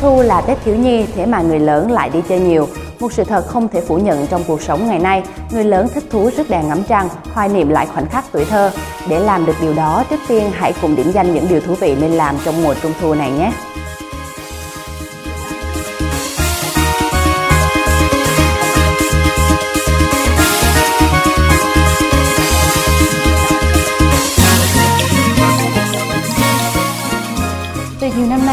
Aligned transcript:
Trung 0.00 0.10
thu 0.10 0.22
là 0.22 0.40
Tết 0.40 0.58
thiếu 0.64 0.76
nhi, 0.76 1.06
thế 1.14 1.26
mà 1.26 1.40
người 1.40 1.58
lớn 1.58 1.90
lại 1.90 2.10
đi 2.10 2.22
chơi 2.28 2.40
nhiều. 2.40 2.68
Một 3.00 3.12
sự 3.12 3.24
thật 3.24 3.46
không 3.46 3.68
thể 3.68 3.80
phủ 3.80 3.98
nhận 3.98 4.26
trong 4.26 4.44
cuộc 4.46 4.62
sống 4.62 4.86
ngày 4.86 4.98
nay, 4.98 5.22
người 5.50 5.64
lớn 5.64 5.88
thích 5.94 6.04
thú 6.10 6.30
rước 6.36 6.50
đèn 6.50 6.68
ngắm 6.68 6.82
trăng, 6.88 7.08
hoài 7.32 7.48
niệm 7.48 7.68
lại 7.68 7.86
khoảnh 7.86 8.06
khắc 8.06 8.24
tuổi 8.32 8.44
thơ. 8.44 8.70
Để 9.08 9.20
làm 9.20 9.46
được 9.46 9.52
điều 9.60 9.74
đó, 9.74 10.04
trước 10.10 10.20
tiên 10.28 10.50
hãy 10.52 10.72
cùng 10.82 10.96
điểm 10.96 11.12
danh 11.12 11.34
những 11.34 11.46
điều 11.48 11.60
thú 11.60 11.74
vị 11.74 11.96
nên 12.00 12.10
làm 12.10 12.36
trong 12.44 12.62
mùa 12.62 12.74
Trung 12.82 12.92
thu 13.00 13.14
này 13.14 13.30
nhé. 13.30 13.52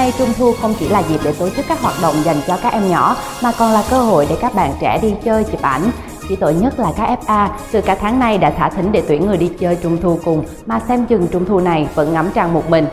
Nay, 0.03 0.13
Trung 0.17 0.30
thu 0.38 0.52
không 0.62 0.73
chỉ 0.80 0.89
là 0.89 1.03
dịp 1.09 1.20
để 1.23 1.34
tổ 1.39 1.49
chức 1.49 1.66
các 1.67 1.81
hoạt 1.81 1.95
động 2.02 2.16
dành 2.23 2.35
cho 2.48 2.57
các 2.63 2.73
em 2.73 2.89
nhỏ, 2.89 3.16
mà 3.43 3.52
còn 3.59 3.71
là 3.71 3.84
cơ 3.89 4.02
hội 4.02 4.27
để 4.29 4.35
các 4.41 4.55
bạn 4.55 4.71
trẻ 4.81 4.99
đi 5.02 5.13
chơi, 5.23 5.43
chụp 5.43 5.62
ảnh. 5.62 5.81
Chỉ 6.29 6.35
tội 6.35 6.53
nhất 6.53 6.79
là 6.79 6.91
các 6.98 7.20
FA, 7.26 7.48
từ 7.71 7.81
cả 7.81 7.95
tháng 7.95 8.20
nay 8.20 8.38
đã 8.38 8.49
thả 8.49 8.70
thính 8.70 8.91
để 8.91 9.03
tuyển 9.07 9.26
người 9.26 9.38
đi 9.38 9.52
chơi 9.59 9.76
Trung 9.76 9.98
thu 10.02 10.20
cùng, 10.26 10.43
mà 10.66 10.79
xem 10.79 11.05
chừng 11.05 11.27
Trung 11.27 11.45
thu 11.45 11.59
này 11.59 11.88
vẫn 11.95 12.13
ngắm 12.13 12.29
trăng 12.34 12.53
một 12.53 12.70
mình. 12.70 12.85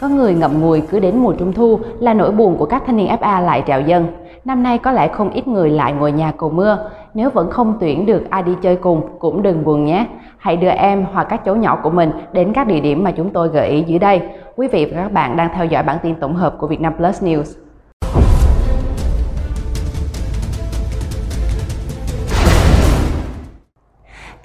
Có 0.00 0.08
người 0.08 0.34
ngậm 0.34 0.60
ngùi 0.60 0.80
cứ 0.80 0.98
đến 0.98 1.18
mùa 1.18 1.32
Trung 1.32 1.52
thu 1.52 1.80
là 2.00 2.14
nỗi 2.14 2.30
buồn 2.30 2.56
của 2.58 2.66
các 2.66 2.82
thanh 2.86 2.96
niên 2.96 3.16
FA 3.20 3.40
lại 3.40 3.62
trào 3.66 3.80
dâng. 3.80 4.06
Năm 4.48 4.62
nay 4.62 4.78
có 4.78 4.92
lẽ 4.92 5.08
không 5.08 5.30
ít 5.30 5.48
người 5.48 5.70
lại 5.70 5.92
ngồi 5.92 6.12
nhà 6.12 6.32
cầu 6.32 6.50
mưa. 6.50 6.90
Nếu 7.14 7.30
vẫn 7.30 7.50
không 7.50 7.76
tuyển 7.80 8.06
được 8.06 8.30
ai 8.30 8.42
đi 8.42 8.52
chơi 8.62 8.76
cùng, 8.76 9.02
cũng 9.18 9.42
đừng 9.42 9.64
buồn 9.64 9.84
nhé. 9.84 10.06
Hãy 10.38 10.56
đưa 10.56 10.68
em 10.68 11.06
hoặc 11.12 11.26
các 11.30 11.44
cháu 11.44 11.56
nhỏ 11.56 11.78
của 11.82 11.90
mình 11.90 12.10
đến 12.32 12.52
các 12.52 12.66
địa 12.66 12.80
điểm 12.80 13.04
mà 13.04 13.10
chúng 13.10 13.30
tôi 13.30 13.48
gợi 13.48 13.68
ý 13.68 13.82
dưới 13.82 13.98
đây. 13.98 14.20
Quý 14.56 14.68
vị 14.68 14.84
và 14.84 15.02
các 15.02 15.12
bạn 15.12 15.36
đang 15.36 15.48
theo 15.54 15.66
dõi 15.66 15.82
bản 15.82 15.98
tin 16.02 16.14
tổng 16.14 16.34
hợp 16.34 16.54
của 16.58 16.66
Vietnam 16.66 16.94
Plus 16.96 17.22
News. 17.22 17.67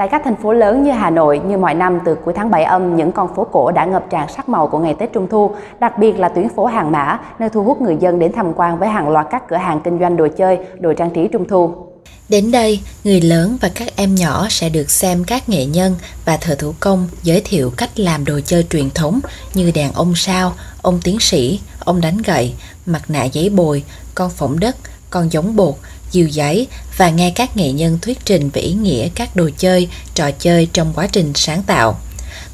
Tại 0.03 0.09
các 0.09 0.21
thành 0.23 0.35
phố 0.35 0.53
lớn 0.53 0.83
như 0.83 0.91
Hà 0.91 1.09
Nội, 1.09 1.41
như 1.47 1.57
mọi 1.57 1.73
năm 1.73 1.99
từ 2.05 2.15
cuối 2.15 2.33
tháng 2.33 2.51
7 2.51 2.63
âm, 2.63 2.95
những 2.95 3.11
con 3.11 3.35
phố 3.35 3.47
cổ 3.51 3.71
đã 3.71 3.85
ngập 3.85 4.05
tràn 4.09 4.27
sắc 4.35 4.49
màu 4.49 4.67
của 4.67 4.79
ngày 4.79 4.95
Tết 4.99 5.13
Trung 5.13 5.27
Thu, 5.27 5.51
đặc 5.79 5.97
biệt 5.97 6.19
là 6.19 6.29
tuyến 6.29 6.49
phố 6.49 6.65
Hàng 6.65 6.91
Mã, 6.91 7.19
nơi 7.39 7.49
thu 7.49 7.63
hút 7.63 7.81
người 7.81 7.97
dân 7.99 8.19
đến 8.19 8.31
tham 8.35 8.53
quan 8.55 8.79
với 8.79 8.89
hàng 8.89 9.09
loạt 9.09 9.27
các 9.31 9.43
cửa 9.47 9.55
hàng 9.55 9.81
kinh 9.83 9.99
doanh 9.99 10.17
đồ 10.17 10.27
chơi, 10.37 10.57
đồ 10.79 10.93
trang 10.93 11.09
trí 11.09 11.27
Trung 11.27 11.47
Thu. 11.47 11.75
Đến 12.29 12.51
đây, 12.51 12.79
người 13.03 13.21
lớn 13.21 13.57
và 13.61 13.69
các 13.75 13.87
em 13.95 14.15
nhỏ 14.15 14.47
sẽ 14.49 14.69
được 14.69 14.91
xem 14.91 15.23
các 15.23 15.49
nghệ 15.49 15.65
nhân 15.65 15.95
và 16.25 16.37
thợ 16.37 16.55
thủ 16.55 16.73
công 16.79 17.07
giới 17.23 17.41
thiệu 17.45 17.71
cách 17.77 17.99
làm 17.99 18.25
đồ 18.25 18.39
chơi 18.45 18.63
truyền 18.69 18.89
thống 18.89 19.19
như 19.53 19.71
đèn 19.75 19.91
ông 19.93 20.15
sao, 20.15 20.53
ông 20.81 20.99
tiến 21.03 21.19
sĩ, 21.19 21.59
ông 21.79 22.01
đánh 22.01 22.17
gậy, 22.25 22.53
mặt 22.85 23.01
nạ 23.07 23.23
giấy 23.23 23.49
bồi, 23.49 23.83
con 24.15 24.29
phỏng 24.29 24.59
đất, 24.59 24.75
con 25.09 25.31
giống 25.31 25.55
bột, 25.55 25.75
diều 26.14 26.28
giấy 26.28 26.67
và 26.97 27.09
nghe 27.09 27.31
các 27.36 27.58
nghệ 27.58 27.72
nhân 27.72 28.00
thuyết 28.02 28.25
trình 28.25 28.50
về 28.50 28.61
ý 28.61 28.73
nghĩa 28.73 29.09
các 29.16 29.36
đồ 29.36 29.50
chơi, 29.58 29.89
trò 30.16 30.31
chơi 30.31 30.67
trong 30.73 30.94
quá 30.95 31.08
trình 31.11 31.31
sáng 31.36 31.64
tạo. 31.64 32.00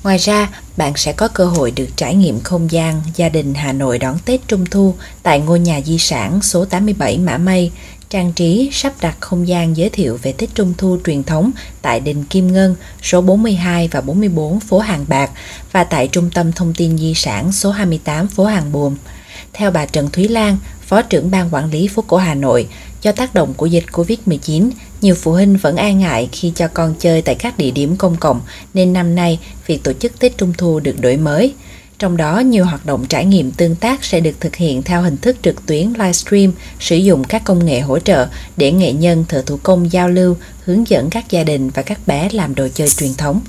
Ngoài 0.03 0.17
ra, 0.17 0.49
bạn 0.77 0.93
sẽ 0.95 1.13
có 1.13 1.27
cơ 1.27 1.45
hội 1.45 1.71
được 1.71 1.87
trải 1.95 2.15
nghiệm 2.15 2.39
không 2.39 2.71
gian 2.71 3.01
gia 3.15 3.29
đình 3.29 3.53
Hà 3.53 3.73
Nội 3.73 3.99
đón 3.99 4.17
Tết 4.25 4.47
Trung 4.47 4.65
Thu 4.65 4.95
tại 5.23 5.39
ngôi 5.39 5.59
nhà 5.59 5.81
di 5.85 5.97
sản 5.97 6.41
số 6.41 6.65
87 6.65 7.17
Mã 7.17 7.37
Mây, 7.37 7.71
trang 8.09 8.33
trí 8.33 8.69
sắp 8.73 8.93
đặt 9.01 9.17
không 9.19 9.47
gian 9.47 9.77
giới 9.77 9.89
thiệu 9.89 10.19
về 10.21 10.31
Tết 10.31 10.49
Trung 10.55 10.73
Thu 10.77 10.97
truyền 11.05 11.23
thống 11.23 11.51
tại 11.81 11.99
Đình 11.99 12.23
Kim 12.23 12.53
Ngân 12.53 12.75
số 13.03 13.21
42 13.21 13.87
và 13.87 14.01
44 14.01 14.59
phố 14.59 14.79
Hàng 14.79 15.05
Bạc 15.07 15.31
và 15.71 15.83
tại 15.83 16.07
Trung 16.07 16.29
tâm 16.33 16.51
Thông 16.51 16.73
tin 16.73 16.97
Di 16.97 17.13
sản 17.13 17.51
số 17.51 17.71
28 17.71 18.27
phố 18.27 18.45
Hàng 18.45 18.71
Buồm. 18.71 18.95
Theo 19.53 19.71
bà 19.71 19.85
Trần 19.85 20.09
Thúy 20.09 20.27
Lan, 20.27 20.57
Phó 20.89 21.01
trưởng 21.01 21.31
ban 21.31 21.49
quản 21.51 21.71
lý 21.71 21.87
phố 21.87 22.03
cổ 22.07 22.17
Hà 22.17 22.35
Nội, 22.35 22.67
do 23.01 23.11
tác 23.11 23.33
động 23.33 23.53
của 23.53 23.65
dịch 23.65 23.83
Covid-19, 23.91 24.69
nhiều 25.01 25.15
phụ 25.15 25.31
huynh 25.31 25.57
vẫn 25.57 25.75
e 25.75 25.93
ngại 25.93 26.29
khi 26.31 26.51
cho 26.55 26.67
con 26.67 26.93
chơi 26.99 27.21
tại 27.21 27.35
các 27.35 27.57
địa 27.57 27.71
điểm 27.71 27.95
công 27.95 28.15
cộng 28.15 28.41
nên 28.73 28.93
năm 28.93 29.15
nay 29.15 29.39
việc 29.67 29.83
tổ 29.83 29.93
chức 29.93 30.19
Tết 30.19 30.37
Trung 30.37 30.53
Thu 30.57 30.79
được 30.79 31.01
đổi 31.01 31.17
mới. 31.17 31.53
Trong 31.99 32.17
đó, 32.17 32.39
nhiều 32.39 32.65
hoạt 32.65 32.85
động 32.85 33.05
trải 33.05 33.25
nghiệm 33.25 33.51
tương 33.51 33.75
tác 33.75 34.03
sẽ 34.03 34.19
được 34.19 34.35
thực 34.39 34.55
hiện 34.55 34.83
theo 34.83 35.01
hình 35.01 35.17
thức 35.17 35.37
trực 35.41 35.65
tuyến 35.65 35.89
livestream, 35.89 36.51
sử 36.79 36.95
dụng 36.95 37.23
các 37.23 37.43
công 37.43 37.65
nghệ 37.65 37.79
hỗ 37.79 37.99
trợ 37.99 38.27
để 38.57 38.71
nghệ 38.71 38.93
nhân 38.93 39.25
thợ 39.29 39.41
thủ 39.41 39.59
công 39.63 39.91
giao 39.91 40.09
lưu, 40.09 40.35
hướng 40.65 40.87
dẫn 40.87 41.09
các 41.09 41.29
gia 41.29 41.43
đình 41.43 41.69
và 41.69 41.81
các 41.81 42.07
bé 42.07 42.29
làm 42.31 42.55
đồ 42.55 42.67
chơi 42.73 42.89
truyền 42.89 43.13
thống. 43.13 43.41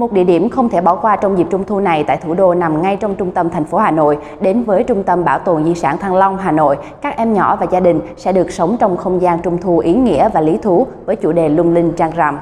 Một 0.00 0.12
địa 0.12 0.24
điểm 0.24 0.48
không 0.50 0.68
thể 0.68 0.80
bỏ 0.80 0.96
qua 0.96 1.16
trong 1.16 1.38
dịp 1.38 1.46
Trung 1.50 1.64
thu 1.66 1.80
này 1.80 2.04
tại 2.06 2.18
thủ 2.24 2.34
đô 2.34 2.54
nằm 2.54 2.82
ngay 2.82 2.96
trong 2.96 3.14
trung 3.14 3.30
tâm 3.30 3.50
thành 3.50 3.64
phố 3.64 3.78
Hà 3.78 3.90
Nội. 3.90 4.18
Đến 4.40 4.64
với 4.64 4.84
Trung 4.84 5.02
tâm 5.02 5.24
Bảo 5.24 5.38
tồn 5.38 5.64
Di 5.64 5.74
sản 5.74 5.98
Thăng 5.98 6.14
Long, 6.14 6.38
Hà 6.38 6.52
Nội, 6.52 6.76
các 7.02 7.16
em 7.16 7.34
nhỏ 7.34 7.56
và 7.56 7.66
gia 7.72 7.80
đình 7.80 8.00
sẽ 8.16 8.32
được 8.32 8.52
sống 8.52 8.76
trong 8.80 8.96
không 8.96 9.22
gian 9.22 9.38
Trung 9.42 9.58
thu 9.62 9.78
ý 9.78 9.92
nghĩa 9.92 10.28
và 10.34 10.40
lý 10.40 10.56
thú 10.62 10.86
với 11.06 11.16
chủ 11.16 11.32
đề 11.32 11.48
lung 11.48 11.74
linh 11.74 11.92
trang 11.92 12.10
rằm. 12.16 12.38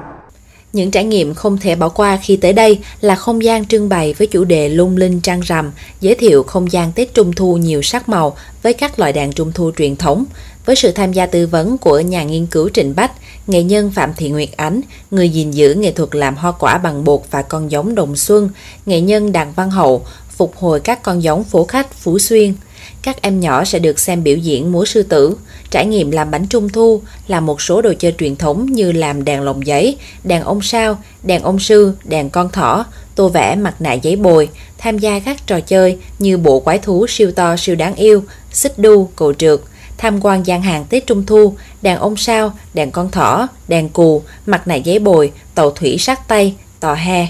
Những 0.73 0.91
trải 0.91 1.03
nghiệm 1.03 1.33
không 1.33 1.57
thể 1.57 1.75
bỏ 1.75 1.89
qua 1.89 2.17
khi 2.21 2.37
tới 2.37 2.53
đây 2.53 2.79
là 3.01 3.15
không 3.15 3.43
gian 3.43 3.65
trưng 3.65 3.89
bày 3.89 4.13
với 4.17 4.27
chủ 4.27 4.43
đề 4.43 4.69
lung 4.69 4.97
linh 4.97 5.21
trăng 5.21 5.39
rằm, 5.39 5.71
giới 6.01 6.15
thiệu 6.15 6.43
không 6.43 6.71
gian 6.71 6.91
Tết 6.95 7.13
Trung 7.13 7.31
Thu 7.35 7.57
nhiều 7.57 7.81
sắc 7.81 8.09
màu 8.09 8.33
với 8.63 8.73
các 8.73 8.99
loại 8.99 9.13
đèn 9.13 9.31
Trung 9.31 9.51
Thu 9.55 9.71
truyền 9.77 9.95
thống, 9.95 10.25
với 10.65 10.75
sự 10.75 10.91
tham 10.91 11.13
gia 11.13 11.25
tư 11.25 11.47
vấn 11.47 11.77
của 11.77 11.99
nhà 11.99 12.23
nghiên 12.23 12.45
cứu 12.45 12.69
Trịnh 12.69 12.93
Bách, 12.95 13.11
nghệ 13.47 13.63
nhân 13.63 13.91
Phạm 13.91 14.13
Thị 14.17 14.29
Nguyệt 14.29 14.49
Ánh, 14.55 14.81
người 15.11 15.29
gìn 15.29 15.51
giữ 15.51 15.73
nghệ 15.73 15.91
thuật 15.91 16.15
làm 16.15 16.35
hoa 16.35 16.51
quả 16.51 16.77
bằng 16.77 17.03
bột 17.03 17.21
và 17.31 17.41
con 17.41 17.71
giống 17.71 17.95
đồng 17.95 18.15
xuân, 18.15 18.49
nghệ 18.85 19.01
nhân 19.01 19.31
Đặng 19.31 19.53
Văn 19.53 19.71
Hậu, 19.71 20.05
phục 20.29 20.57
hồi 20.57 20.79
các 20.79 21.03
con 21.03 21.23
giống 21.23 21.43
phố 21.43 21.65
khách 21.65 21.93
Phú 21.93 22.19
Xuyên. 22.19 22.53
Các 23.01 23.21
em 23.21 23.39
nhỏ 23.39 23.65
sẽ 23.65 23.79
được 23.79 23.99
xem 23.99 24.23
biểu 24.23 24.37
diễn 24.37 24.71
múa 24.71 24.85
sư 24.85 25.03
tử, 25.03 25.37
trải 25.69 25.85
nghiệm 25.85 26.11
làm 26.11 26.31
bánh 26.31 26.47
trung 26.47 26.69
thu, 26.69 27.01
làm 27.27 27.45
một 27.45 27.61
số 27.61 27.81
đồ 27.81 27.93
chơi 27.99 28.15
truyền 28.17 28.35
thống 28.35 28.65
như 28.65 28.91
làm 28.91 29.25
đèn 29.25 29.41
lồng 29.41 29.67
giấy, 29.67 29.97
đèn 30.23 30.43
ông 30.43 30.61
sao, 30.61 30.97
đèn 31.23 31.41
ông 31.41 31.59
sư, 31.59 31.93
đèn 32.03 32.29
con 32.29 32.49
thỏ, 32.51 32.85
tô 33.15 33.29
vẽ 33.29 33.55
mặt 33.55 33.81
nạ 33.81 33.93
giấy 33.93 34.15
bồi, 34.15 34.49
tham 34.77 34.97
gia 34.97 35.19
các 35.19 35.47
trò 35.47 35.59
chơi 35.59 35.97
như 36.19 36.37
bộ 36.37 36.59
quái 36.59 36.79
thú 36.79 37.05
siêu 37.09 37.31
to 37.31 37.55
siêu 37.57 37.75
đáng 37.75 37.95
yêu, 37.95 38.23
xích 38.51 38.79
đu, 38.79 39.09
cầu 39.15 39.33
trượt, 39.33 39.59
tham 39.99 40.19
quan 40.21 40.45
gian 40.45 40.61
hàng 40.61 40.85
Tết 40.89 41.07
Trung 41.07 41.25
Thu, 41.25 41.53
đèn 41.81 41.97
ông 41.97 42.15
sao, 42.15 42.51
đèn 42.73 42.91
con 42.91 43.11
thỏ, 43.11 43.47
đèn 43.67 43.89
cù, 43.89 44.21
mặt 44.45 44.67
nạ 44.67 44.75
giấy 44.75 44.99
bồi, 44.99 45.31
tàu 45.55 45.71
thủy 45.71 45.97
sát 45.97 46.27
tay, 46.27 46.55
tò 46.79 46.93
he. 46.93 47.27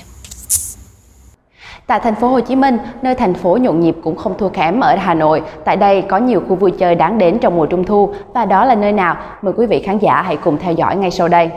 Tại 1.88 2.00
thành 2.04 2.16
phố 2.16 2.28
Hồ 2.28 2.40
Chí 2.40 2.56
Minh, 2.56 2.78
nơi 3.02 3.16
thành 3.16 3.34
phố 3.34 3.58
nhộn 3.58 3.80
nhịp 3.80 3.96
cũng 4.04 4.18
không 4.18 4.38
thua 4.38 4.50
kém 4.50 4.80
ở 4.80 4.96
Hà 4.96 5.14
Nội, 5.14 5.42
tại 5.66 5.78
đây 5.78 6.02
có 6.02 6.18
nhiều 6.18 6.42
khu 6.50 6.56
vui 6.56 6.72
chơi 6.72 6.96
đáng 6.96 7.18
đến 7.18 7.38
trong 7.42 7.56
mùa 7.56 7.66
Trung 7.66 7.84
thu 7.84 8.14
và 8.34 8.46
đó 8.46 8.66
là 8.66 8.76
nơi 8.76 8.92
nào? 8.92 9.18
Mời 9.42 9.54
quý 9.58 9.66
vị 9.66 9.82
khán 9.86 9.98
giả 10.00 10.22
hãy 10.22 10.38
cùng 10.38 10.58
theo 10.58 10.74
dõi 10.74 10.96
ngay 10.96 11.12
sau 11.12 11.28
đây. 11.28 11.50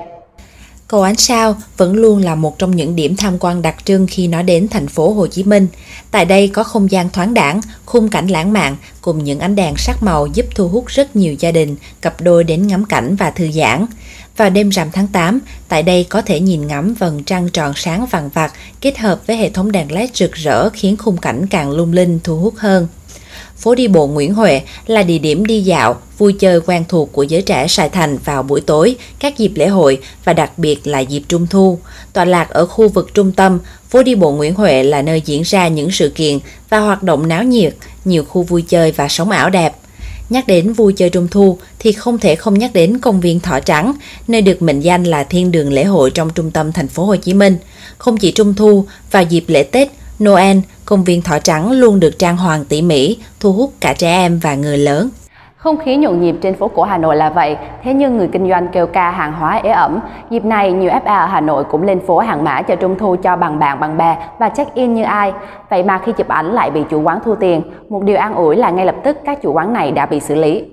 Cầu 0.93 1.03
Ánh 1.03 1.17
Sao 1.17 1.57
vẫn 1.77 1.95
luôn 1.95 2.19
là 2.19 2.35
một 2.35 2.59
trong 2.59 2.77
những 2.77 2.97
điểm 2.97 3.17
tham 3.17 3.39
quan 3.41 3.63
đặc 3.63 3.77
trưng 3.85 4.07
khi 4.07 4.27
nói 4.27 4.43
đến 4.43 4.69
thành 4.69 4.89
phố 4.89 5.13
Hồ 5.13 5.27
Chí 5.27 5.43
Minh. 5.43 5.67
Tại 6.11 6.25
đây 6.25 6.49
có 6.49 6.65
không 6.65 6.91
gian 6.91 7.11
thoáng 7.11 7.35
đẳng, 7.35 7.61
khung 7.85 8.09
cảnh 8.09 8.27
lãng 8.27 8.53
mạn 8.53 8.77
cùng 9.01 9.25
những 9.25 9.39
ánh 9.39 9.55
đèn 9.55 9.75
sắc 9.77 10.03
màu 10.03 10.27
giúp 10.27 10.47
thu 10.55 10.69
hút 10.69 10.87
rất 10.87 11.17
nhiều 11.17 11.35
gia 11.39 11.53
đình, 11.53 11.77
cặp 12.03 12.21
đôi 12.21 12.45
đến 12.45 12.67
ngắm 12.67 12.85
cảnh 12.85 13.17
và 13.17 13.31
thư 13.31 13.51
giãn. 13.53 13.87
Vào 14.37 14.51
đêm 14.51 14.69
rằm 14.69 14.89
tháng 14.93 15.07
8, 15.07 15.41
tại 15.69 15.83
đây 15.83 16.05
có 16.05 16.23
thể 16.23 16.41
nhìn 16.41 16.67
ngắm 16.67 16.95
vầng 16.95 17.25
trăng 17.25 17.49
tròn 17.49 17.73
sáng 17.77 18.07
vàng 18.07 18.29
vặt 18.35 18.53
kết 18.81 18.99
hợp 18.99 19.27
với 19.27 19.37
hệ 19.37 19.51
thống 19.51 19.73
đèn 19.73 19.93
led 19.93 20.11
rực 20.15 20.33
rỡ 20.33 20.71
khiến 20.71 20.97
khung 20.97 21.17
cảnh 21.17 21.47
càng 21.47 21.71
lung 21.71 21.93
linh 21.93 22.21
thu 22.25 22.39
hút 22.39 22.55
hơn. 22.57 22.89
Phố 23.63 23.75
đi 23.75 23.89
bộ 23.89 24.07
Nguyễn 24.07 24.35
Huệ 24.35 24.63
là 24.87 25.03
địa 25.03 25.19
điểm 25.19 25.47
đi 25.47 25.63
dạo, 25.63 25.97
vui 26.19 26.33
chơi 26.33 26.61
quen 26.61 26.85
thuộc 26.89 27.13
của 27.13 27.23
giới 27.23 27.43
trẻ 27.43 27.69
Sài 27.69 27.89
Thành 27.89 28.19
vào 28.25 28.43
buổi 28.43 28.61
tối, 28.61 28.97
các 29.19 29.39
dịp 29.39 29.53
lễ 29.55 29.69
hội 29.69 29.99
và 30.25 30.33
đặc 30.33 30.59
biệt 30.59 30.87
là 30.87 31.01
dịp 31.01 31.23
Trung 31.29 31.47
Thu. 31.47 31.79
Tọa 32.13 32.25
lạc 32.25 32.51
ở 32.51 32.67
khu 32.67 32.89
vực 32.89 33.15
trung 33.15 33.33
tâm, 33.33 33.59
phố 33.91 34.03
đi 34.03 34.15
bộ 34.15 34.33
Nguyễn 34.33 34.55
Huệ 34.55 34.83
là 34.83 35.03
nơi 35.03 35.23
diễn 35.25 35.43
ra 35.43 35.69
những 35.69 35.91
sự 35.91 36.09
kiện 36.09 36.39
và 36.69 36.79
hoạt 36.79 37.03
động 37.03 37.29
náo 37.29 37.45
nhiệt, 37.45 37.75
nhiều 38.05 38.25
khu 38.25 38.43
vui 38.43 38.63
chơi 38.63 38.93
và 38.93 39.09
sống 39.09 39.31
ảo 39.31 39.51
đẹp. 39.51 39.77
Nhắc 40.31 40.47
đến 40.47 40.73
vui 40.73 40.93
chơi 40.93 41.11
Trung 41.11 41.29
Thu 41.31 41.59
thì 41.79 41.93
không 41.93 42.19
thể 42.19 42.35
không 42.35 42.59
nhắc 42.59 42.73
đến 42.73 42.99
công 42.99 43.21
viên 43.21 43.41
Thỏ 43.41 43.61
Trắng, 43.61 43.93
nơi 44.29 44.43
được 44.43 44.63
mệnh 44.63 44.81
danh 44.81 45.05
là 45.05 45.25
thiên 45.25 45.53
đường 45.53 45.73
lễ 45.73 45.85
hội 45.85 46.11
trong 46.11 46.31
trung 46.31 46.51
tâm 46.51 46.73
thành 46.73 46.89
phố 46.89 47.05
Hồ 47.05 47.17
Chí 47.17 47.35
Minh. 47.35 47.57
Không 47.99 48.17
chỉ 48.17 48.33
Trung 48.33 48.55
Thu, 48.55 48.85
vào 49.11 49.23
dịp 49.23 49.45
lễ 49.47 49.63
Tết, 49.63 49.89
Noel, 50.25 50.59
công 50.93 51.05
viên 51.05 51.23
Thỏ 51.23 51.39
Trắng 51.39 51.71
luôn 51.71 52.01
được 52.01 52.19
trang 52.19 52.37
hoàng 52.37 52.65
tỉ 52.69 52.83
mỉ, 52.83 53.17
thu 53.41 53.53
hút 53.53 53.71
cả 53.81 53.95
trẻ 53.99 54.09
em 54.09 54.41
và 54.43 54.55
người 54.55 54.79
lớn. 54.79 55.09
Không 55.57 55.79
khí 55.79 55.97
nhộn 55.97 56.21
nhịp 56.21 56.37
trên 56.43 56.55
phố 56.55 56.69
cổ 56.69 56.83
Hà 56.83 56.99
Nội 56.99 57.17
là 57.17 57.31
vậy, 57.31 57.57
thế 57.83 57.95
nhưng 57.95 58.17
người 58.17 58.29
kinh 58.33 58.49
doanh 58.49 58.69
kêu 58.73 58.87
ca 58.87 59.11
hàng 59.11 59.33
hóa 59.33 59.61
ế 59.65 59.71
ẩm. 59.71 60.01
Dịp 60.31 60.45
này, 60.45 60.73
nhiều 60.73 60.91
FA 60.91 61.21
ở 61.21 61.27
Hà 61.27 61.41
Nội 61.41 61.65
cũng 61.65 61.83
lên 61.83 62.01
phố 62.07 62.19
hàng 62.19 62.45
mã 62.45 62.63
cho 62.63 62.77
trung 62.77 62.99
thu 62.99 63.17
cho 63.23 63.37
bằng 63.37 63.59
bạn 63.59 63.81
bằng 63.81 63.99
bè 63.99 64.17
và 64.39 64.49
check-in 64.49 64.95
như 64.95 65.03
ai. 65.03 65.33
Vậy 65.71 65.83
mà 65.83 65.99
khi 65.99 66.13
chụp 66.13 66.29
ảnh 66.29 66.53
lại 66.53 66.71
bị 66.71 66.81
chủ 66.91 67.03
quán 67.03 67.19
thu 67.25 67.35
tiền. 67.35 67.63
Một 67.89 68.03
điều 68.03 68.17
an 68.17 68.35
ủi 68.35 68.57
là 68.57 68.71
ngay 68.71 68.87
lập 68.87 68.97
tức 69.05 69.19
các 69.25 69.43
chủ 69.43 69.53
quán 69.53 69.73
này 69.73 69.91
đã 69.91 70.07
bị 70.07 70.21
xử 70.21 70.35
lý. 70.35 70.65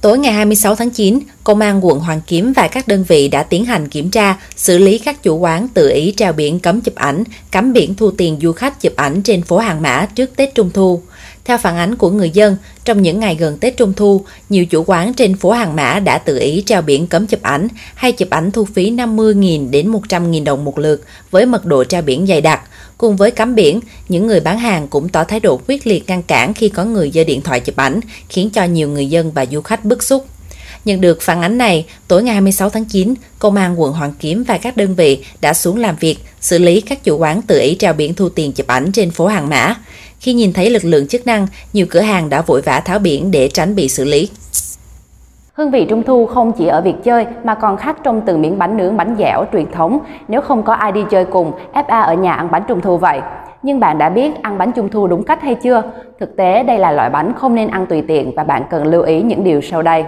Tối 0.00 0.18
ngày 0.18 0.32
26 0.32 0.74
tháng 0.74 0.90
9, 0.90 1.20
Công 1.44 1.60
an 1.60 1.86
quận 1.86 1.98
Hoàng 2.00 2.20
Kiếm 2.26 2.52
và 2.56 2.68
các 2.68 2.88
đơn 2.88 3.04
vị 3.08 3.28
đã 3.28 3.42
tiến 3.42 3.64
hành 3.64 3.88
kiểm 3.88 4.10
tra, 4.10 4.36
xử 4.56 4.78
lý 4.78 4.98
các 4.98 5.22
chủ 5.22 5.36
quán 5.36 5.68
tự 5.68 5.90
ý 5.90 6.14
treo 6.16 6.32
biển 6.32 6.60
cấm 6.60 6.80
chụp 6.80 6.94
ảnh, 6.94 7.24
cấm 7.52 7.72
biển 7.72 7.94
thu 7.94 8.10
tiền 8.10 8.38
du 8.42 8.52
khách 8.52 8.80
chụp 8.80 8.92
ảnh 8.96 9.22
trên 9.22 9.42
phố 9.42 9.58
Hàng 9.58 9.82
Mã 9.82 10.06
trước 10.14 10.36
Tết 10.36 10.54
Trung 10.54 10.70
Thu. 10.74 11.02
Theo 11.48 11.58
phản 11.58 11.76
ánh 11.76 11.96
của 11.96 12.10
người 12.10 12.30
dân, 12.30 12.56
trong 12.84 13.02
những 13.02 13.20
ngày 13.20 13.34
gần 13.34 13.58
Tết 13.58 13.76
Trung 13.76 13.92
Thu, 13.92 14.24
nhiều 14.48 14.66
chủ 14.66 14.84
quán 14.86 15.14
trên 15.14 15.36
phố 15.36 15.50
Hàng 15.50 15.76
Mã 15.76 15.98
đã 15.98 16.18
tự 16.18 16.38
ý 16.38 16.62
treo 16.66 16.82
biển 16.82 17.06
cấm 17.06 17.26
chụp 17.26 17.42
ảnh 17.42 17.68
hay 17.94 18.12
chụp 18.12 18.30
ảnh 18.30 18.50
thu 18.50 18.64
phí 18.64 18.90
50.000 18.90 19.70
đến 19.70 19.92
100.000 19.92 20.44
đồng 20.44 20.64
một 20.64 20.78
lượt 20.78 21.04
với 21.30 21.46
mật 21.46 21.66
độ 21.66 21.84
treo 21.84 22.02
biển 22.02 22.26
dày 22.26 22.40
đặc. 22.40 22.60
Cùng 22.98 23.16
với 23.16 23.30
cấm 23.30 23.54
biển, 23.54 23.80
những 24.08 24.26
người 24.26 24.40
bán 24.40 24.58
hàng 24.58 24.88
cũng 24.88 25.08
tỏ 25.08 25.24
thái 25.24 25.40
độ 25.40 25.60
quyết 25.68 25.86
liệt 25.86 26.08
ngăn 26.08 26.22
cản 26.22 26.54
khi 26.54 26.68
có 26.68 26.84
người 26.84 27.10
giơ 27.14 27.24
điện 27.24 27.40
thoại 27.40 27.60
chụp 27.60 27.76
ảnh, 27.76 28.00
khiến 28.28 28.50
cho 28.50 28.64
nhiều 28.64 28.88
người 28.88 29.06
dân 29.06 29.32
và 29.32 29.46
du 29.46 29.60
khách 29.60 29.84
bức 29.84 30.02
xúc. 30.02 30.26
Nhận 30.84 31.00
được 31.00 31.22
phản 31.22 31.42
ánh 31.42 31.58
này, 31.58 31.86
tối 32.08 32.22
ngày 32.22 32.34
26 32.34 32.70
tháng 32.70 32.84
9, 32.84 33.14
Công 33.38 33.56
an 33.56 33.80
quận 33.80 33.92
Hoàn 33.92 34.12
Kiếm 34.20 34.44
và 34.44 34.58
các 34.58 34.76
đơn 34.76 34.94
vị 34.94 35.24
đã 35.40 35.54
xuống 35.54 35.76
làm 35.76 35.96
việc, 36.00 36.18
xử 36.40 36.58
lý 36.58 36.80
các 36.80 37.04
chủ 37.04 37.16
quán 37.16 37.42
tự 37.42 37.60
ý 37.60 37.76
treo 37.78 37.92
biển 37.92 38.14
thu 38.14 38.28
tiền 38.28 38.52
chụp 38.52 38.66
ảnh 38.66 38.92
trên 38.92 39.10
phố 39.10 39.26
Hàng 39.26 39.48
Mã. 39.48 39.74
Khi 40.20 40.32
nhìn 40.32 40.52
thấy 40.52 40.70
lực 40.70 40.84
lượng 40.84 41.06
chức 41.06 41.26
năng, 41.26 41.46
nhiều 41.72 41.86
cửa 41.90 42.00
hàng 42.00 42.28
đã 42.28 42.42
vội 42.42 42.62
vã 42.62 42.80
tháo 42.80 42.98
biển 42.98 43.30
để 43.30 43.48
tránh 43.48 43.74
bị 43.74 43.88
xử 43.88 44.04
lý. 44.04 44.28
Hương 45.52 45.70
vị 45.70 45.86
Trung 45.88 46.02
Thu 46.06 46.26
không 46.26 46.52
chỉ 46.58 46.66
ở 46.66 46.80
việc 46.80 46.94
chơi 47.04 47.26
mà 47.44 47.54
còn 47.54 47.76
khác 47.76 47.96
trong 48.04 48.22
từng 48.26 48.42
miếng 48.42 48.58
bánh 48.58 48.76
nướng 48.76 48.96
bánh 48.96 49.16
dẻo 49.18 49.44
truyền 49.52 49.72
thống. 49.72 49.98
Nếu 50.28 50.40
không 50.40 50.62
có 50.62 50.72
ai 50.72 50.92
đi 50.92 51.00
chơi 51.10 51.24
cùng, 51.24 51.52
FA 51.72 52.02
ở 52.02 52.14
nhà 52.14 52.32
ăn 52.32 52.50
bánh 52.50 52.62
Trung 52.68 52.80
Thu 52.80 52.96
vậy. 52.96 53.20
Nhưng 53.62 53.80
bạn 53.80 53.98
đã 53.98 54.08
biết 54.08 54.30
ăn 54.42 54.58
bánh 54.58 54.72
Trung 54.76 54.88
Thu 54.88 55.06
đúng 55.06 55.24
cách 55.24 55.42
hay 55.42 55.54
chưa? 55.54 55.82
Thực 56.20 56.36
tế 56.36 56.62
đây 56.62 56.78
là 56.78 56.92
loại 56.92 57.10
bánh 57.10 57.32
không 57.38 57.54
nên 57.54 57.68
ăn 57.68 57.86
tùy 57.86 58.02
tiện 58.08 58.34
và 58.34 58.44
bạn 58.44 58.62
cần 58.70 58.86
lưu 58.86 59.02
ý 59.02 59.22
những 59.22 59.44
điều 59.44 59.60
sau 59.70 59.82
đây. 59.82 60.04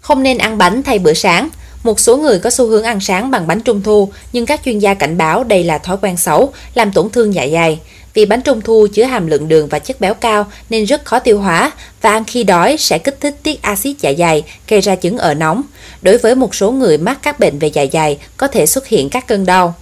Không 0.00 0.22
nên 0.22 0.38
ăn 0.38 0.58
bánh 0.58 0.82
thay 0.82 0.98
bữa 0.98 1.12
sáng. 1.12 1.48
Một 1.84 2.00
số 2.00 2.16
người 2.16 2.38
có 2.38 2.50
xu 2.50 2.66
hướng 2.66 2.84
ăn 2.84 3.00
sáng 3.00 3.30
bằng 3.30 3.46
bánh 3.46 3.60
trung 3.60 3.82
thu, 3.84 4.08
nhưng 4.32 4.46
các 4.46 4.60
chuyên 4.64 4.78
gia 4.78 4.94
cảnh 4.94 5.18
báo 5.18 5.44
đây 5.44 5.64
là 5.64 5.78
thói 5.78 5.96
quen 6.02 6.16
xấu, 6.16 6.52
làm 6.74 6.92
tổn 6.92 7.10
thương 7.10 7.34
dạ 7.34 7.46
dày. 7.52 7.80
Vì 8.14 8.24
bánh 8.24 8.42
trung 8.42 8.60
thu 8.60 8.86
chứa 8.92 9.04
hàm 9.04 9.26
lượng 9.26 9.48
đường 9.48 9.68
và 9.68 9.78
chất 9.78 10.00
béo 10.00 10.14
cao 10.14 10.46
nên 10.70 10.84
rất 10.84 11.04
khó 11.04 11.18
tiêu 11.18 11.40
hóa 11.40 11.72
và 12.00 12.10
ăn 12.10 12.24
khi 12.24 12.44
đói 12.44 12.76
sẽ 12.78 12.98
kích 12.98 13.20
thích 13.20 13.36
tiết 13.42 13.62
axit 13.62 13.96
dạ 14.00 14.12
dày, 14.18 14.42
gây 14.68 14.80
ra 14.80 14.94
chứng 14.94 15.18
ở 15.18 15.34
nóng. 15.34 15.62
Đối 16.02 16.18
với 16.18 16.34
một 16.34 16.54
số 16.54 16.70
người 16.70 16.98
mắc 16.98 17.18
các 17.22 17.40
bệnh 17.40 17.58
về 17.58 17.68
dạ 17.68 17.84
dày, 17.92 18.18
có 18.36 18.48
thể 18.48 18.66
xuất 18.66 18.86
hiện 18.86 19.08
các 19.08 19.26
cơn 19.26 19.46
đau. 19.46 19.74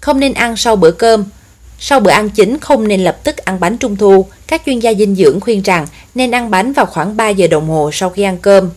Không 0.00 0.20
nên 0.20 0.34
ăn 0.34 0.56
sau 0.56 0.76
bữa 0.76 0.90
cơm. 0.90 1.24
Sau 1.78 2.00
bữa 2.00 2.10
ăn 2.10 2.30
chính 2.30 2.58
không 2.58 2.88
nên 2.88 3.04
lập 3.04 3.18
tức 3.24 3.36
ăn 3.36 3.60
bánh 3.60 3.78
trung 3.78 3.96
thu. 3.96 4.26
Các 4.46 4.62
chuyên 4.66 4.78
gia 4.78 4.94
dinh 4.94 5.14
dưỡng 5.14 5.40
khuyên 5.40 5.62
rằng 5.62 5.86
nên 6.14 6.30
ăn 6.30 6.50
bánh 6.50 6.72
vào 6.72 6.86
khoảng 6.86 7.16
3 7.16 7.28
giờ 7.28 7.46
đồng 7.46 7.68
hồ 7.68 7.90
sau 7.92 8.10
khi 8.10 8.22
ăn 8.22 8.38
cơm. 8.38 8.70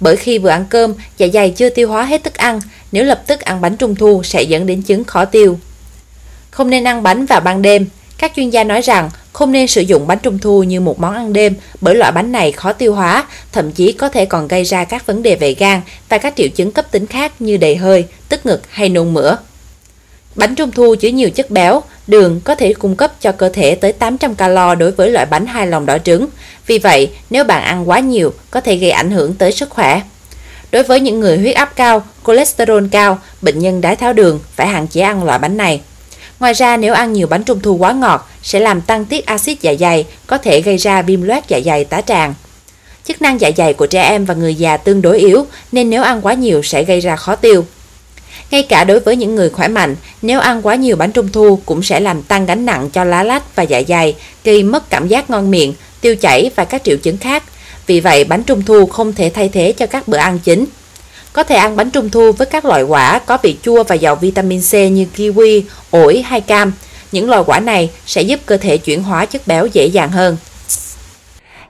Bởi 0.00 0.16
khi 0.16 0.38
vừa 0.38 0.48
ăn 0.48 0.64
cơm, 0.70 0.94
dạ 1.18 1.26
dày 1.32 1.50
chưa 1.50 1.68
tiêu 1.68 1.88
hóa 1.88 2.04
hết 2.04 2.24
thức 2.24 2.34
ăn, 2.34 2.60
nếu 2.92 3.04
lập 3.04 3.22
tức 3.26 3.40
ăn 3.40 3.60
bánh 3.60 3.76
trung 3.76 3.94
thu 3.94 4.22
sẽ 4.22 4.42
dẫn 4.42 4.66
đến 4.66 4.82
chứng 4.82 5.04
khó 5.04 5.24
tiêu. 5.24 5.58
Không 6.50 6.70
nên 6.70 6.86
ăn 6.86 7.02
bánh 7.02 7.26
vào 7.26 7.40
ban 7.40 7.62
đêm. 7.62 7.86
Các 8.18 8.32
chuyên 8.36 8.50
gia 8.50 8.64
nói 8.64 8.80
rằng 8.80 9.10
không 9.32 9.52
nên 9.52 9.66
sử 9.66 9.80
dụng 9.80 10.06
bánh 10.06 10.18
trung 10.22 10.38
thu 10.38 10.62
như 10.62 10.80
một 10.80 11.00
món 11.00 11.14
ăn 11.14 11.32
đêm 11.32 11.54
bởi 11.80 11.94
loại 11.94 12.12
bánh 12.12 12.32
này 12.32 12.52
khó 12.52 12.72
tiêu 12.72 12.94
hóa, 12.94 13.26
thậm 13.52 13.72
chí 13.72 13.92
có 13.92 14.08
thể 14.08 14.26
còn 14.26 14.48
gây 14.48 14.64
ra 14.64 14.84
các 14.84 15.06
vấn 15.06 15.22
đề 15.22 15.36
về 15.36 15.54
gan 15.54 15.80
và 16.08 16.18
các 16.18 16.36
triệu 16.36 16.48
chứng 16.48 16.72
cấp 16.72 16.90
tính 16.90 17.06
khác 17.06 17.32
như 17.38 17.56
đầy 17.56 17.76
hơi, 17.76 18.04
tức 18.28 18.46
ngực 18.46 18.62
hay 18.70 18.88
nôn 18.88 19.14
mửa. 19.14 19.36
Bánh 20.34 20.54
trung 20.54 20.70
thu 20.72 20.94
chứa 20.94 21.08
nhiều 21.08 21.30
chất 21.30 21.50
béo, 21.50 21.82
đường 22.06 22.40
có 22.44 22.54
thể 22.54 22.72
cung 22.72 22.96
cấp 22.96 23.12
cho 23.20 23.32
cơ 23.32 23.48
thể 23.48 23.74
tới 23.74 23.92
800 23.92 24.34
calo 24.34 24.74
đối 24.74 24.90
với 24.90 25.10
loại 25.10 25.26
bánh 25.26 25.46
hai 25.46 25.66
lòng 25.66 25.86
đỏ 25.86 25.98
trứng. 25.98 26.26
Vì 26.66 26.78
vậy, 26.78 27.10
nếu 27.30 27.44
bạn 27.44 27.62
ăn 27.62 27.88
quá 27.88 27.98
nhiều, 27.98 28.32
có 28.50 28.60
thể 28.60 28.76
gây 28.76 28.90
ảnh 28.90 29.10
hưởng 29.10 29.34
tới 29.34 29.52
sức 29.52 29.70
khỏe. 29.70 30.00
Đối 30.70 30.82
với 30.82 31.00
những 31.00 31.20
người 31.20 31.38
huyết 31.38 31.54
áp 31.54 31.76
cao, 31.76 32.04
cholesterol 32.26 32.84
cao, 32.90 33.18
bệnh 33.42 33.58
nhân 33.58 33.80
đái 33.80 33.96
tháo 33.96 34.12
đường 34.12 34.40
phải 34.54 34.66
hạn 34.66 34.86
chế 34.86 35.00
ăn 35.00 35.24
loại 35.24 35.38
bánh 35.38 35.56
này. 35.56 35.80
Ngoài 36.40 36.52
ra, 36.52 36.76
nếu 36.76 36.94
ăn 36.94 37.12
nhiều 37.12 37.26
bánh 37.26 37.44
trung 37.44 37.60
thu 37.60 37.74
quá 37.74 37.92
ngọt 37.92 38.28
sẽ 38.42 38.60
làm 38.60 38.80
tăng 38.80 39.04
tiết 39.04 39.26
axit 39.26 39.60
dạ 39.60 39.74
dày, 39.80 40.06
có 40.26 40.38
thể 40.38 40.60
gây 40.60 40.76
ra 40.76 41.02
viêm 41.02 41.22
loét 41.22 41.48
dạ 41.48 41.60
dày 41.64 41.84
tá 41.84 42.00
tràng. 42.00 42.34
Chức 43.04 43.22
năng 43.22 43.40
dạ 43.40 43.50
dày 43.56 43.74
của 43.74 43.86
trẻ 43.86 44.02
em 44.02 44.24
và 44.24 44.34
người 44.34 44.54
già 44.54 44.76
tương 44.76 45.02
đối 45.02 45.18
yếu, 45.18 45.46
nên 45.72 45.90
nếu 45.90 46.02
ăn 46.02 46.20
quá 46.22 46.34
nhiều 46.34 46.62
sẽ 46.62 46.84
gây 46.84 47.00
ra 47.00 47.16
khó 47.16 47.36
tiêu. 47.36 47.64
Ngay 48.50 48.62
cả 48.62 48.84
đối 48.84 49.00
với 49.00 49.16
những 49.16 49.34
người 49.34 49.50
khỏe 49.50 49.68
mạnh, 49.68 49.96
nếu 50.22 50.40
ăn 50.40 50.62
quá 50.62 50.74
nhiều 50.74 50.96
bánh 50.96 51.12
trung 51.12 51.28
thu 51.32 51.60
cũng 51.66 51.82
sẽ 51.82 52.00
làm 52.00 52.22
tăng 52.22 52.46
gánh 52.46 52.66
nặng 52.66 52.90
cho 52.90 53.04
lá 53.04 53.22
lách 53.22 53.56
và 53.56 53.62
dạ 53.62 53.82
dày, 53.88 54.14
gây 54.44 54.62
mất 54.62 54.90
cảm 54.90 55.08
giác 55.08 55.30
ngon 55.30 55.50
miệng, 55.50 55.74
tiêu 56.00 56.16
chảy 56.16 56.50
và 56.56 56.64
các 56.64 56.84
triệu 56.84 56.96
chứng 56.96 57.18
khác. 57.18 57.42
Vì 57.86 58.00
vậy, 58.00 58.24
bánh 58.24 58.42
trung 58.42 58.62
thu 58.62 58.86
không 58.86 59.12
thể 59.12 59.30
thay 59.34 59.48
thế 59.48 59.72
cho 59.72 59.86
các 59.86 60.08
bữa 60.08 60.16
ăn 60.16 60.38
chính. 60.38 60.66
Có 61.36 61.42
thể 61.42 61.56
ăn 61.56 61.76
bánh 61.76 61.90
trung 61.90 62.08
thu 62.10 62.32
với 62.32 62.46
các 62.46 62.64
loại 62.64 62.82
quả 62.82 63.20
có 63.26 63.38
vị 63.42 63.56
chua 63.62 63.84
và 63.84 63.94
giàu 63.94 64.14
vitamin 64.14 64.60
C 64.60 64.72
như 64.72 65.06
kiwi, 65.16 65.62
ổi 65.90 66.22
hay 66.22 66.40
cam. 66.40 66.72
Những 67.12 67.30
loại 67.30 67.42
quả 67.46 67.60
này 67.60 67.90
sẽ 68.06 68.22
giúp 68.22 68.40
cơ 68.46 68.56
thể 68.56 68.78
chuyển 68.78 69.02
hóa 69.02 69.26
chất 69.26 69.42
béo 69.46 69.66
dễ 69.66 69.86
dàng 69.86 70.08
hơn. 70.08 70.36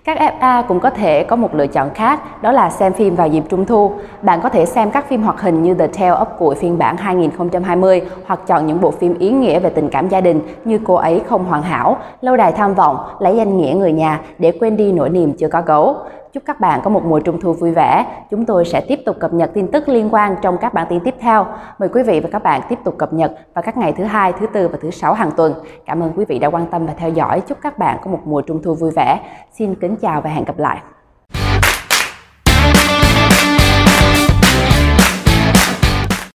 Các 0.05 0.19
FA 0.19 0.63
cũng 0.69 0.81
có 0.81 0.91
thể 0.91 1.25
có 1.25 1.37
một 1.37 1.55
lựa 1.55 1.67
chọn 1.67 1.91
khác, 1.95 2.43
đó 2.43 2.53
là 2.53 2.71
xem 2.71 2.93
phim 2.93 3.17
vào 3.17 3.29
dịp 3.29 3.43
Trung 3.49 3.67
thu. 3.67 3.93
Bạn 4.23 4.41
có 4.43 4.49
thể 4.49 4.67
xem 4.67 4.91
các 4.91 5.09
phim 5.09 5.23
hoạt 5.23 5.41
hình 5.41 5.63
như 5.63 5.75
The 5.75 5.87
Tale 5.87 6.11
of 6.11 6.25
Củi 6.39 6.55
phiên 6.55 6.79
bản 6.79 6.97
2020 6.97 8.03
hoặc 8.27 8.41
chọn 8.47 8.67
những 8.67 8.81
bộ 8.81 8.91
phim 8.91 9.19
ý 9.19 9.31
nghĩa 9.31 9.59
về 9.59 9.71
tình 9.71 9.89
cảm 9.89 10.09
gia 10.09 10.21
đình 10.21 10.41
như 10.65 10.79
Cô 10.85 10.95
ấy 10.95 11.21
không 11.29 11.45
hoàn 11.45 11.63
hảo, 11.63 11.99
Lâu 12.21 12.37
đài 12.37 12.53
tham 12.53 12.75
vọng, 12.75 12.97
Lấy 13.21 13.37
danh 13.37 13.59
nghĩa 13.59 13.75
người 13.75 13.93
nhà 13.93 14.21
để 14.39 14.53
quên 14.61 14.77
đi 14.77 14.93
nỗi 14.93 15.09
niềm 15.09 15.33
chưa 15.33 15.49
có 15.49 15.63
gấu. 15.67 15.97
Chúc 16.37 16.45
các 16.45 16.61
bạn 16.61 16.81
có 16.85 16.91
một 16.91 17.05
mùa 17.05 17.21
trung 17.21 17.41
thu 17.41 17.53
vui 17.53 17.71
vẻ. 17.71 18.07
Chúng 18.31 18.47
tôi 18.47 18.65
sẽ 18.65 18.81
tiếp 18.89 19.01
tục 19.07 19.17
cập 19.21 19.33
nhật 19.33 19.51
tin 19.55 19.71
tức 19.71 19.89
liên 19.89 20.15
quan 20.15 20.37
trong 20.43 20.59
các 20.59 20.75
bản 20.75 20.87
tin 20.91 21.01
tiếp 21.01 21.15
theo. 21.21 21.47
Mời 21.79 21.89
quý 21.89 22.03
vị 22.03 22.21
và 22.21 22.29
các 22.33 22.43
bạn 22.43 22.61
tiếp 22.69 22.79
tục 22.85 22.99
cập 22.99 23.13
nhật 23.13 23.33
vào 23.55 23.63
các 23.63 23.77
ngày 23.77 23.93
thứ 23.93 24.05
hai, 24.05 24.33
thứ 24.33 24.47
tư 24.47 24.69
và 24.69 24.79
thứ 24.83 24.91
sáu 24.91 25.15
hàng 25.15 25.31
tuần. 25.37 25.55
Cảm 25.87 26.03
ơn 26.03 26.13
quý 26.17 26.25
vị 26.25 26.39
đã 26.39 26.49
quan 26.49 26.67
tâm 26.67 26.87
và 26.87 26.93
theo 26.97 27.11
dõi. 27.11 27.41
Chúc 27.41 27.59
các 27.63 27.79
bạn 27.79 27.99
có 28.05 28.11
một 28.11 28.21
mùa 28.25 28.41
trung 28.41 28.63
thu 28.63 28.75
vui 28.75 28.91
vẻ. 28.97 29.21
Xin 29.53 29.75
kính 29.75 29.97
chào 29.97 30.21
và 30.21 30.31
hẹn 30.31 30.45
gặp 30.45 30.59
lại. 30.59 30.79